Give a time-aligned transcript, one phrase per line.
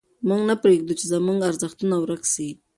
[0.27, 2.49] موږ نه پرېږدو چې زموږ ارزښتونه ورک سي.